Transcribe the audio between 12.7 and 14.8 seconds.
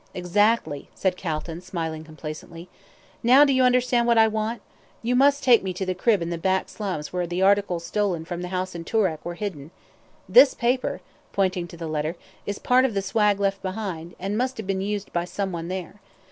of the swag left behind, and must have